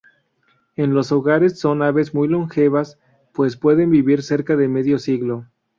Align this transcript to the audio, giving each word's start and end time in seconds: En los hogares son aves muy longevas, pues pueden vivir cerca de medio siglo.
En 0.77 0.95
los 0.95 1.11
hogares 1.11 1.59
son 1.59 1.83
aves 1.83 2.15
muy 2.15 2.27
longevas, 2.27 2.97
pues 3.33 3.55
pueden 3.55 3.91
vivir 3.91 4.23
cerca 4.23 4.55
de 4.55 4.67
medio 4.67 4.97
siglo. 4.97 5.45